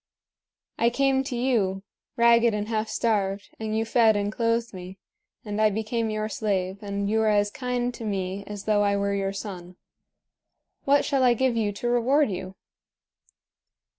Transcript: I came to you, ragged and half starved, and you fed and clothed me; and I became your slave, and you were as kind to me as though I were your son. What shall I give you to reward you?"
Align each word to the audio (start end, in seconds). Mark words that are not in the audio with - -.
I 0.79 0.89
came 0.89 1.23
to 1.25 1.35
you, 1.35 1.83
ragged 2.17 2.55
and 2.55 2.67
half 2.69 2.89
starved, 2.89 3.49
and 3.59 3.77
you 3.77 3.85
fed 3.85 4.15
and 4.15 4.31
clothed 4.33 4.73
me; 4.73 4.97
and 5.45 5.61
I 5.61 5.69
became 5.69 6.09
your 6.09 6.27
slave, 6.27 6.81
and 6.81 7.07
you 7.07 7.19
were 7.19 7.27
as 7.27 7.51
kind 7.51 7.93
to 7.93 8.03
me 8.03 8.43
as 8.47 8.63
though 8.63 8.81
I 8.81 8.97
were 8.97 9.13
your 9.13 9.31
son. 9.31 9.75
What 10.85 11.05
shall 11.05 11.21
I 11.21 11.35
give 11.35 11.55
you 11.55 11.71
to 11.73 11.87
reward 11.87 12.31
you?" 12.31 12.55